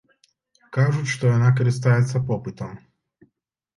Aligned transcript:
Кажуць, 0.77 1.11
што 1.15 1.29
яна 1.35 1.49
карыстаецца 1.61 2.23
попытам. 2.33 2.71